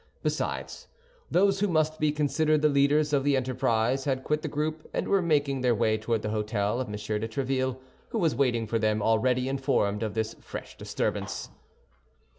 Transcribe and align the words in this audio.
Besides, 0.23 0.87
those 1.29 1.59
who 1.59 1.67
must 1.67 1.99
be 1.99 2.11
considered 2.11 2.63
the 2.63 2.69
leaders 2.69 3.13
of 3.13 3.23
the 3.23 3.37
enterprise 3.37 4.05
had 4.05 4.23
quit 4.23 4.41
the 4.41 4.47
group 4.47 4.89
and 4.95 5.07
were 5.07 5.21
making 5.21 5.61
their 5.61 5.75
way 5.75 5.95
toward 5.99 6.23
the 6.23 6.29
hôtel 6.29 6.81
of 6.81 6.87
M. 6.87 6.93
de 6.93 7.27
Tréville, 7.27 7.77
who 8.09 8.17
was 8.17 8.33
waiting 8.35 8.65
for 8.65 8.79
them, 8.79 9.03
already 9.03 9.47
informed 9.47 10.01
of 10.01 10.15
this 10.15 10.33
fresh 10.39 10.75
disturbance. 10.75 11.49